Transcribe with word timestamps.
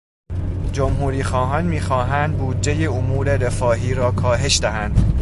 جمهوریخواهان 0.73 1.65
میخواهند 1.65 2.37
بودجه 2.37 2.91
امور 2.91 3.37
رفاهی 3.37 3.93
را 3.93 4.11
کاهش 4.11 4.59
دهند. 4.61 5.05